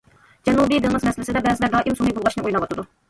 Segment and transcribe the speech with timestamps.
[0.47, 2.89] جەنۇبىي دېڭىز مەسىلىسىدە بەزىلەر دائىم سۇنى بۇلغاشنى ئويلاۋاتىدۇ.